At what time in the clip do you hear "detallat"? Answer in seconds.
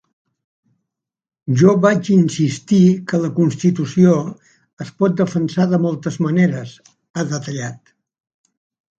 7.35-7.93